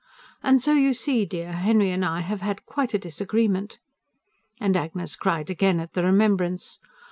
[0.41, 3.77] And so you see, dear, Henry and I have had quite a disagreement";
[4.59, 6.79] and Agnes cried again at the remembrance.